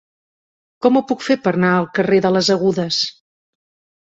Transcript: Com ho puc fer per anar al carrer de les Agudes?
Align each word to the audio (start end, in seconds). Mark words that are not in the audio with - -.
Com 0.85 0.95
ho 0.99 1.03
puc 1.11 1.21
fer 1.25 1.37
per 1.47 1.53
anar 1.59 1.75
al 1.81 1.87
carrer 1.99 2.19
de 2.27 2.33
les 2.39 2.51
Agudes? 2.57 3.03